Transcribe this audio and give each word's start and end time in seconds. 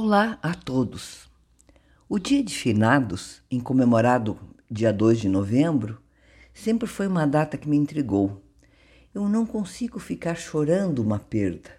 Olá 0.00 0.38
a 0.40 0.54
todos! 0.54 1.28
O 2.08 2.20
Dia 2.20 2.40
de 2.44 2.54
Finados, 2.54 3.42
em 3.50 3.58
comemorado 3.58 4.38
dia 4.70 4.92
2 4.92 5.22
de 5.22 5.28
novembro, 5.28 6.00
sempre 6.54 6.86
foi 6.86 7.08
uma 7.08 7.26
data 7.26 7.58
que 7.58 7.68
me 7.68 7.76
intrigou. 7.76 8.40
Eu 9.12 9.28
não 9.28 9.44
consigo 9.44 9.98
ficar 9.98 10.36
chorando 10.36 11.00
uma 11.00 11.18
perda, 11.18 11.70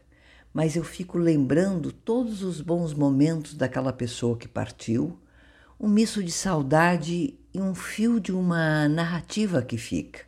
mas 0.54 0.76
eu 0.76 0.84
fico 0.84 1.18
lembrando 1.18 1.94
todos 1.94 2.44
os 2.44 2.60
bons 2.60 2.94
momentos 2.94 3.54
daquela 3.54 3.94
pessoa 3.94 4.38
que 4.38 4.50
partiu, 4.50 5.18
um 5.80 5.88
misto 5.88 6.22
de 6.22 6.34
saudade 6.34 7.40
e 7.54 7.62
um 7.62 7.74
fio 7.74 8.20
de 8.20 8.34
uma 8.34 8.90
narrativa 8.90 9.62
que 9.62 9.78
fica. 9.78 10.26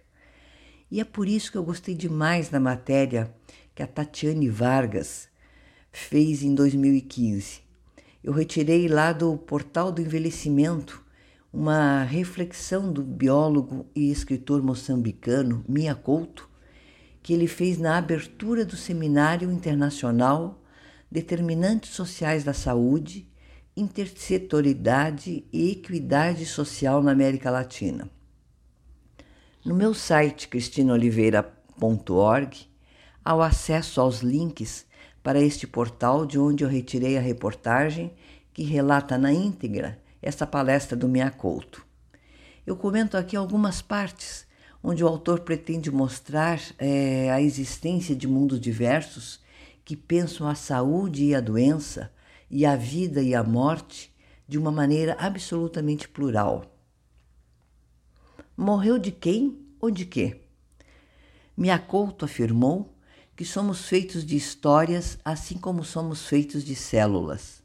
E 0.89 1.01
é 1.01 1.03
por 1.03 1.27
isso 1.27 1.51
que 1.51 1.57
eu 1.57 1.63
gostei 1.65 1.93
demais 1.93 2.47
da 2.47 2.57
matéria 2.57 3.35
que 3.75 3.83
a 3.83 3.87
Tatiane 3.87 4.47
Vargas 4.47 5.27
fez 5.91 6.41
em 6.41 6.55
2015 6.55 7.69
eu 8.23 8.33
retirei 8.33 8.87
lá 8.87 9.11
do 9.11 9.37
Portal 9.37 9.91
do 9.91 10.01
Envelhecimento 10.01 11.03
uma 11.51 12.03
reflexão 12.03 12.91
do 12.91 13.03
biólogo 13.03 13.85
e 13.95 14.11
escritor 14.11 14.63
moçambicano 14.63 15.65
Mia 15.67 15.93
Couto, 15.93 16.49
que 17.21 17.33
ele 17.33 17.47
fez 17.47 17.77
na 17.77 17.97
abertura 17.97 18.63
do 18.63 18.77
Seminário 18.77 19.51
Internacional 19.51 20.61
Determinantes 21.11 21.91
Sociais 21.91 22.43
da 22.43 22.53
Saúde, 22.53 23.27
Intersetoriedade 23.75 25.45
e 25.51 25.71
Equidade 25.71 26.45
Social 26.45 27.03
na 27.03 27.11
América 27.11 27.51
Latina. 27.51 28.09
No 29.65 29.75
meu 29.75 29.93
site 29.93 30.47
cristinoliveira.org, 30.47 32.69
há 33.23 33.35
o 33.35 33.41
acesso 33.41 33.99
aos 33.99 34.21
links 34.21 34.85
para 35.23 35.39
este 35.39 35.67
portal 35.67 36.25
de 36.25 36.39
onde 36.39 36.63
eu 36.63 36.69
retirei 36.69 37.17
a 37.17 37.21
reportagem 37.21 38.13
que 38.53 38.63
relata 38.63 39.17
na 39.17 39.31
íntegra 39.31 39.99
essa 40.21 40.45
palestra 40.45 40.95
do 40.95 41.07
Couto. 41.37 41.85
Eu 42.65 42.75
comento 42.75 43.17
aqui 43.17 43.35
algumas 43.35 43.81
partes 43.81 44.45
onde 44.83 45.03
o 45.03 45.07
autor 45.07 45.41
pretende 45.41 45.91
mostrar 45.91 46.59
é, 46.77 47.31
a 47.31 47.41
existência 47.41 48.15
de 48.15 48.27
mundos 48.27 48.59
diversos 48.59 49.39
que 49.83 49.95
pensam 49.95 50.47
a 50.47 50.55
saúde 50.55 51.25
e 51.25 51.35
a 51.35 51.39
doença, 51.39 52.11
e 52.49 52.65
a 52.65 52.75
vida 52.75 53.21
e 53.21 53.33
a 53.33 53.43
morte 53.43 54.13
de 54.47 54.57
uma 54.57 54.71
maneira 54.71 55.15
absolutamente 55.19 56.09
plural. 56.09 56.65
Morreu 58.57 58.99
de 58.99 59.11
quem 59.11 59.57
ou 59.79 59.89
de 59.89 60.05
quê? 60.05 60.41
Couto 61.79 62.25
afirmou 62.25 62.93
que 63.35 63.45
somos 63.45 63.87
feitos 63.87 64.25
de 64.25 64.35
histórias 64.35 65.17
assim 65.23 65.57
como 65.57 65.83
somos 65.83 66.27
feitos 66.27 66.63
de 66.63 66.75
células. 66.75 67.63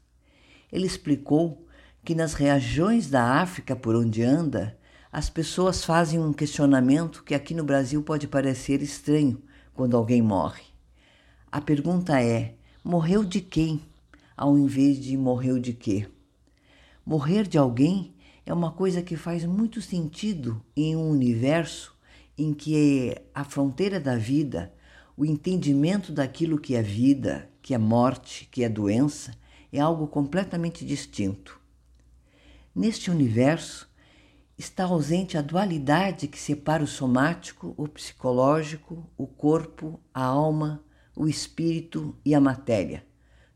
Ele 0.71 0.85
explicou 0.85 1.65
que 2.03 2.15
nas 2.15 2.33
regiões 2.33 3.09
da 3.09 3.41
África 3.41 3.75
por 3.75 3.95
onde 3.95 4.23
anda, 4.23 4.77
as 5.11 5.29
pessoas 5.29 5.83
fazem 5.83 6.19
um 6.19 6.33
questionamento 6.33 7.23
que 7.23 7.35
aqui 7.35 7.53
no 7.53 7.63
Brasil 7.63 8.01
pode 8.03 8.27
parecer 8.27 8.81
estranho 8.81 9.41
quando 9.73 9.95
alguém 9.95 10.21
morre. 10.21 10.63
A 11.51 11.61
pergunta 11.61 12.21
é: 12.21 12.55
morreu 12.83 13.23
de 13.23 13.41
quem? 13.41 13.81
Ao 14.35 14.57
invés 14.57 14.99
de 14.99 15.17
morreu 15.17 15.59
de 15.59 15.73
quê? 15.73 16.07
Morrer 17.05 17.47
de 17.47 17.57
alguém 17.57 18.13
é 18.45 18.53
uma 18.53 18.71
coisa 18.71 19.01
que 19.01 19.15
faz 19.15 19.43
muito 19.45 19.81
sentido 19.81 20.63
em 20.75 20.95
um 20.95 21.09
universo 21.09 21.95
em 22.37 22.53
que 22.53 23.15
a 23.33 23.43
fronteira 23.43 23.99
da 23.99 24.15
vida 24.15 24.71
o 25.17 25.25
entendimento 25.25 26.13
daquilo 26.13 26.59
que 26.59 26.75
é 26.75 26.81
vida, 26.83 27.49
que 27.61 27.73
é 27.73 27.77
morte, 27.77 28.47
que 28.51 28.63
é 28.63 28.69
doença, 28.69 29.35
é 29.73 29.79
algo 29.79 30.07
completamente 30.07 30.85
distinto. 30.85 31.59
Neste 32.73 33.09
universo 33.09 33.89
está 34.55 34.83
ausente 34.83 35.35
a 35.35 35.41
dualidade 35.41 36.27
que 36.27 36.37
separa 36.37 36.83
o 36.83 36.87
somático, 36.87 37.73
o 37.75 37.87
psicológico, 37.87 39.09
o 39.17 39.25
corpo, 39.25 39.99
a 40.13 40.23
alma, 40.23 40.83
o 41.15 41.27
espírito 41.27 42.15
e 42.23 42.35
a 42.35 42.39
matéria. 42.39 43.03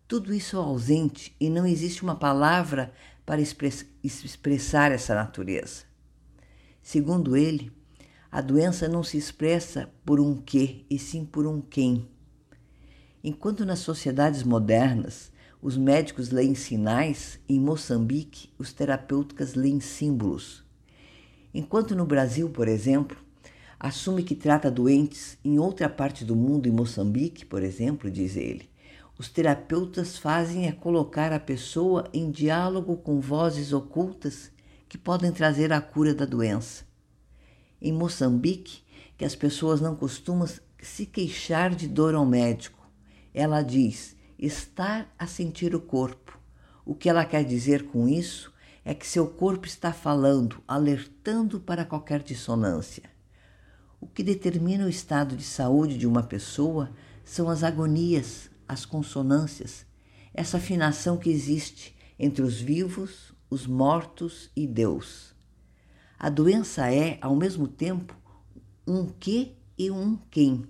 Tudo 0.07 0.33
isso 0.33 0.57
é 0.57 0.59
ausente 0.59 1.35
e 1.39 1.47
não 1.47 1.65
existe 1.65 2.01
uma 2.01 2.15
palavra 2.15 2.91
para 3.23 3.39
expressar 3.39 4.91
essa 4.91 5.13
natureza. 5.13 5.83
Segundo 6.81 7.37
ele, 7.37 7.71
a 8.31 8.39
doença 8.39 8.87
não 8.87 9.03
se 9.03 9.17
expressa 9.17 9.89
por 10.05 10.21
um 10.21 10.37
que, 10.37 10.85
e 10.89 10.97
sim 10.97 11.25
por 11.25 11.45
um 11.45 11.59
quem. 11.59 12.07
Enquanto 13.21 13.65
nas 13.65 13.79
sociedades 13.79 14.41
modernas 14.41 15.33
os 15.61 15.75
médicos 15.75 16.29
leem 16.29 16.55
sinais, 16.55 17.39
em 17.47 17.59
Moçambique 17.59 18.49
os 18.57 18.71
terapeutas 18.71 19.53
leem 19.53 19.81
símbolos. 19.81 20.63
Enquanto 21.53 21.93
no 21.93 22.05
Brasil, 22.05 22.49
por 22.49 22.69
exemplo, 22.69 23.17
assume 23.77 24.23
que 24.23 24.33
trata 24.33 24.71
doentes 24.71 25.37
em 25.43 25.59
outra 25.59 25.89
parte 25.89 26.23
do 26.23 26.35
mundo, 26.35 26.69
em 26.69 26.71
Moçambique, 26.71 27.45
por 27.45 27.61
exemplo, 27.61 28.09
diz 28.09 28.37
ele, 28.37 28.69
os 29.19 29.27
terapeutas 29.27 30.17
fazem 30.17 30.67
é 30.67 30.71
colocar 30.71 31.33
a 31.33 31.39
pessoa 31.39 32.07
em 32.13 32.31
diálogo 32.31 32.95
com 32.95 33.19
vozes 33.19 33.73
ocultas 33.73 34.49
que 34.87 34.97
podem 34.97 35.33
trazer 35.33 35.73
a 35.73 35.81
cura 35.81 36.15
da 36.15 36.25
doença 36.25 36.89
em 37.81 37.91
Moçambique 37.91 38.83
que 39.17 39.25
as 39.25 39.35
pessoas 39.35 39.81
não 39.81 39.95
costumam 39.95 40.47
se 40.81 41.05
queixar 41.05 41.73
de 41.73 41.87
dor 41.87 42.15
ao 42.15 42.25
médico. 42.25 42.79
Ela 43.33 43.61
diz 43.61 44.15
estar 44.37 45.13
a 45.17 45.27
sentir 45.27 45.75
o 45.75 45.79
corpo. 45.79 46.39
O 46.85 46.95
que 46.95 47.09
ela 47.09 47.25
quer 47.25 47.43
dizer 47.43 47.87
com 47.87 48.07
isso 48.07 48.51
é 48.83 48.93
que 48.93 49.07
seu 49.07 49.27
corpo 49.27 49.67
está 49.67 49.93
falando, 49.93 50.63
alertando 50.67 51.59
para 51.59 51.85
qualquer 51.85 52.23
dissonância. 52.23 53.03
O 53.99 54.07
que 54.07 54.23
determina 54.23 54.85
o 54.85 54.89
estado 54.89 55.35
de 55.35 55.43
saúde 55.43 55.97
de 55.97 56.07
uma 56.07 56.23
pessoa 56.23 56.89
são 57.23 57.47
as 57.47 57.63
agonias, 57.63 58.49
as 58.67 58.85
consonâncias, 58.85 59.85
essa 60.33 60.57
afinação 60.57 61.17
que 61.17 61.29
existe 61.29 61.95
entre 62.17 62.41
os 62.41 62.59
vivos, 62.59 63.33
os 63.49 63.67
mortos 63.67 64.49
e 64.55 64.65
Deus. 64.65 65.35
A 66.23 66.29
doença 66.29 66.87
é, 66.93 67.17
ao 67.19 67.35
mesmo 67.35 67.67
tempo, 67.67 68.15
um 68.87 69.07
que 69.07 69.55
e 69.75 69.89
um 69.89 70.15
quem. 70.29 70.67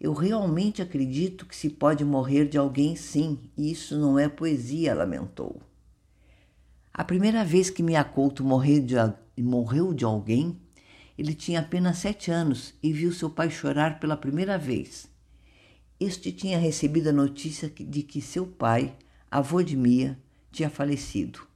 Eu 0.00 0.14
realmente 0.14 0.80
acredito 0.80 1.44
que 1.44 1.54
se 1.54 1.68
pode 1.68 2.02
morrer 2.02 2.48
de 2.48 2.56
alguém, 2.56 2.96
sim, 2.96 3.38
e 3.58 3.70
isso 3.70 3.98
não 3.98 4.18
é 4.18 4.26
poesia, 4.26 4.94
lamentou. 4.94 5.60
A 6.94 7.04
primeira 7.04 7.44
vez 7.44 7.68
que 7.68 7.82
Miyakoto 7.82 8.42
morreu 8.42 8.80
de, 8.80 8.94
morreu 9.38 9.92
de 9.92 10.06
alguém, 10.06 10.58
ele 11.18 11.34
tinha 11.34 11.60
apenas 11.60 11.98
sete 11.98 12.30
anos 12.30 12.72
e 12.82 12.90
viu 12.90 13.12
seu 13.12 13.28
pai 13.28 13.50
chorar 13.50 14.00
pela 14.00 14.16
primeira 14.16 14.56
vez. 14.56 15.10
Este 16.00 16.32
tinha 16.32 16.58
recebido 16.58 17.10
a 17.10 17.12
notícia 17.12 17.68
de 17.68 18.02
que 18.02 18.22
seu 18.22 18.46
pai, 18.46 18.96
avô 19.30 19.62
de 19.62 19.76
Mia, 19.76 20.18
tinha 20.50 20.70
falecido. 20.70 21.46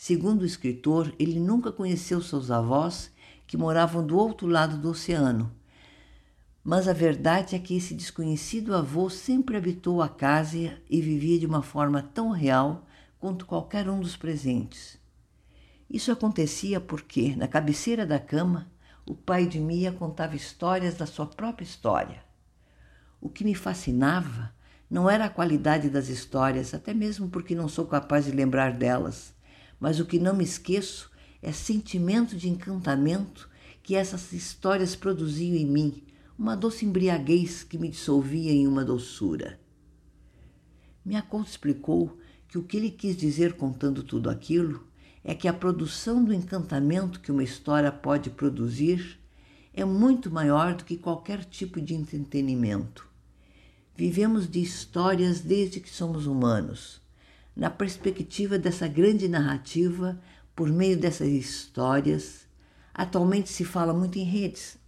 Segundo 0.00 0.42
o 0.42 0.46
escritor, 0.46 1.12
ele 1.18 1.40
nunca 1.40 1.72
conheceu 1.72 2.22
seus 2.22 2.52
avós, 2.52 3.10
que 3.48 3.56
moravam 3.56 4.06
do 4.06 4.16
outro 4.16 4.46
lado 4.46 4.78
do 4.78 4.90
oceano. 4.90 5.52
Mas 6.62 6.86
a 6.86 6.92
verdade 6.92 7.56
é 7.56 7.58
que 7.58 7.76
esse 7.76 7.94
desconhecido 7.94 8.76
avô 8.76 9.10
sempre 9.10 9.56
habitou 9.56 10.00
a 10.00 10.08
casa 10.08 10.78
e 10.88 11.02
vivia 11.02 11.40
de 11.40 11.46
uma 11.46 11.62
forma 11.62 12.00
tão 12.00 12.30
real 12.30 12.86
quanto 13.18 13.44
qualquer 13.44 13.90
um 13.90 13.98
dos 13.98 14.16
presentes. 14.16 14.96
Isso 15.90 16.12
acontecia 16.12 16.80
porque, 16.80 17.34
na 17.34 17.48
cabeceira 17.48 18.06
da 18.06 18.20
cama, 18.20 18.70
o 19.04 19.16
pai 19.16 19.46
de 19.46 19.58
Mia 19.58 19.90
contava 19.90 20.36
histórias 20.36 20.94
da 20.94 21.06
sua 21.06 21.26
própria 21.26 21.64
história. 21.64 22.22
O 23.20 23.28
que 23.28 23.42
me 23.42 23.52
fascinava 23.52 24.54
não 24.88 25.10
era 25.10 25.24
a 25.24 25.30
qualidade 25.30 25.90
das 25.90 26.08
histórias, 26.08 26.72
até 26.72 26.94
mesmo 26.94 27.28
porque 27.28 27.52
não 27.52 27.66
sou 27.68 27.84
capaz 27.84 28.26
de 28.26 28.30
lembrar 28.30 28.74
delas 28.74 29.36
mas 29.80 30.00
o 30.00 30.04
que 30.04 30.18
não 30.18 30.34
me 30.34 30.44
esqueço 30.44 31.10
é 31.40 31.52
sentimento 31.52 32.36
de 32.36 32.48
encantamento 32.48 33.48
que 33.82 33.94
essas 33.94 34.32
histórias 34.32 34.96
produziam 34.96 35.56
em 35.56 35.66
mim, 35.66 36.02
uma 36.38 36.56
doce 36.56 36.84
embriaguez 36.84 37.62
que 37.62 37.78
me 37.78 37.88
dissolvia 37.88 38.52
em 38.52 38.66
uma 38.66 38.84
doçura. 38.84 39.58
Minha 41.04 41.22
conta 41.22 41.50
explicou 41.50 42.18
que 42.48 42.58
o 42.58 42.62
que 42.62 42.76
ele 42.76 42.90
quis 42.90 43.16
dizer 43.16 43.54
contando 43.54 44.02
tudo 44.02 44.28
aquilo 44.28 44.86
é 45.24 45.34
que 45.34 45.48
a 45.48 45.52
produção 45.52 46.24
do 46.24 46.32
encantamento 46.32 47.20
que 47.20 47.32
uma 47.32 47.42
história 47.42 47.90
pode 47.90 48.30
produzir 48.30 49.18
é 49.72 49.84
muito 49.84 50.30
maior 50.30 50.74
do 50.74 50.84
que 50.84 50.96
qualquer 50.96 51.44
tipo 51.44 51.80
de 51.80 51.94
entretenimento. 51.94 53.08
Vivemos 53.94 54.48
de 54.48 54.60
histórias 54.60 55.40
desde 55.40 55.80
que 55.80 55.90
somos 55.90 56.26
humanos 56.26 57.00
na 57.58 57.68
perspectiva 57.68 58.56
dessa 58.56 58.86
grande 58.86 59.26
narrativa, 59.26 60.16
por 60.54 60.68
meio 60.70 60.96
dessas 60.96 61.26
histórias. 61.26 62.46
Atualmente 62.94 63.48
se 63.48 63.64
fala 63.64 63.92
muito 63.92 64.16
em 64.16 64.22
redes. 64.22 64.78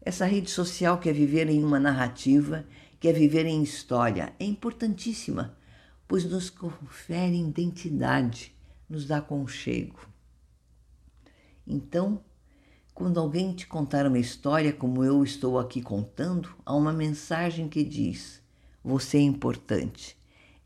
Essa 0.00 0.24
rede 0.24 0.48
social 0.48 0.98
quer 0.98 1.12
viver 1.12 1.48
em 1.48 1.64
uma 1.64 1.80
narrativa, 1.80 2.64
quer 3.00 3.12
viver 3.12 3.46
em 3.46 3.64
história, 3.64 4.32
é 4.38 4.44
importantíssima, 4.44 5.58
pois 6.06 6.24
nos 6.24 6.48
confere 6.50 7.36
identidade, 7.36 8.54
nos 8.88 9.04
dá 9.04 9.20
conchego. 9.20 10.08
Então, 11.66 12.22
quando 12.94 13.18
alguém 13.18 13.52
te 13.52 13.66
contar 13.66 14.06
uma 14.06 14.20
história 14.20 14.72
como 14.72 15.04
eu 15.04 15.24
estou 15.24 15.58
aqui 15.58 15.82
contando, 15.82 16.48
há 16.64 16.76
uma 16.76 16.92
mensagem 16.92 17.68
que 17.68 17.82
diz: 17.82 18.40
você 18.84 19.18
é 19.18 19.22
importante. 19.22 20.17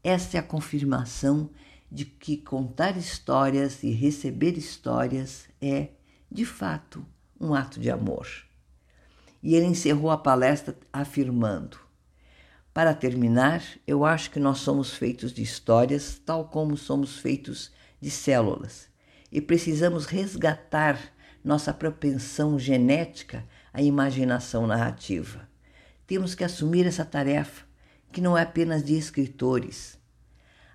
Essa 0.05 0.37
é 0.37 0.41
a 0.41 0.43
confirmação 0.43 1.51
de 1.91 2.05
que 2.05 2.37
contar 2.37 2.97
histórias 2.97 3.83
e 3.83 3.91
receber 3.91 4.59
histórias 4.59 5.47
é, 5.61 5.91
de 6.31 6.45
fato, 6.45 7.07
um 7.41 7.55
ato 7.55 7.79
de 7.79 7.91
amor. 7.91 8.27
E 9.43 9.55
ele 9.55 9.67
encerrou 9.67 10.11
a 10.11 10.17
palestra 10.17 10.77
afirmando: 10.93 11.79
Para 12.73 12.95
terminar, 12.95 13.63
eu 13.87 14.05
acho 14.05 14.31
que 14.31 14.41
nós 14.41 14.59
somos 14.59 14.95
feitos 14.95 15.33
de 15.33 15.43
histórias, 15.43 16.21
tal 16.25 16.49
como 16.49 16.77
somos 16.77 17.19
feitos 17.19 17.71
de 18.01 18.11
células, 18.11 18.89
e 19.31 19.41
precisamos 19.41 20.07
resgatar 20.07 20.99
nossa 21.45 21.73
propensão 21.75 22.59
genética 22.59 23.45
à 23.73 23.83
imaginação 23.83 24.67
narrativa. 24.67 25.49
Temos 26.07 26.35
que 26.35 26.45
assumir 26.45 26.87
essa 26.87 27.05
tarefa, 27.05 27.65
que 28.13 28.21
não 28.21 28.39
é 28.39 28.43
apenas 28.43 28.85
de 28.85 28.97
escritores 28.97 30.01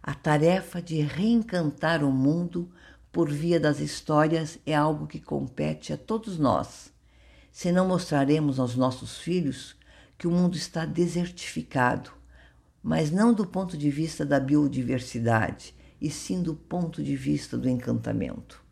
a 0.07 0.13
tarefa 0.13 0.81
de 0.81 1.01
reencantar 1.01 2.01
o 2.01 2.09
mundo 2.09 2.71
por 3.11 3.29
via 3.29 3.59
das 3.59 3.81
histórias 3.81 4.57
é 4.65 4.73
algo 4.73 5.05
que 5.05 5.19
compete 5.19 5.91
a 5.91 5.97
todos 5.97 6.39
nós. 6.39 6.93
Se 7.51 7.73
não 7.73 7.85
mostraremos 7.85 8.57
aos 8.57 8.73
nossos 8.77 9.17
filhos 9.17 9.75
que 10.17 10.25
o 10.25 10.31
mundo 10.31 10.55
está 10.55 10.85
desertificado, 10.85 12.09
mas 12.81 13.11
não 13.11 13.33
do 13.33 13.45
ponto 13.45 13.77
de 13.77 13.91
vista 13.91 14.25
da 14.25 14.39
biodiversidade, 14.39 15.75
e 15.99 16.09
sim 16.09 16.41
do 16.41 16.55
ponto 16.55 17.03
de 17.03 17.17
vista 17.17 17.57
do 17.57 17.67
encantamento. 17.67 18.63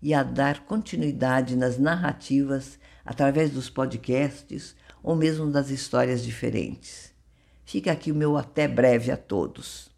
e 0.00 0.14
a 0.14 0.22
dar 0.22 0.64
continuidade 0.64 1.54
nas 1.56 1.76
narrativas 1.76 2.78
através 3.04 3.50
dos 3.50 3.68
podcasts 3.68 4.74
ou 5.02 5.14
mesmo 5.14 5.50
das 5.50 5.68
histórias 5.68 6.24
diferentes. 6.24 7.12
Fica 7.66 7.92
aqui 7.92 8.10
o 8.10 8.14
meu 8.14 8.38
até 8.38 8.66
breve 8.66 9.10
a 9.10 9.16
todos. 9.18 9.91